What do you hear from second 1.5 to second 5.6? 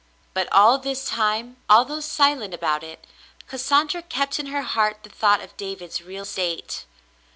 although silent about it, Cassandra kept in her heart the thought of